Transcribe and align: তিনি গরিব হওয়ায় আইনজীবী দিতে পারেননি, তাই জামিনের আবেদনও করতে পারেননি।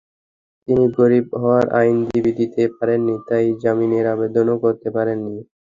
তিনি 0.67 0.85
গরিব 0.97 1.25
হওয়ায় 1.41 1.69
আইনজীবী 1.79 2.31
দিতে 2.39 2.63
পারেননি, 2.75 3.15
তাই 3.27 3.45
জামিনের 3.63 4.05
আবেদনও 4.13 4.55
করতে 4.63 4.87
পারেননি। 4.95 5.41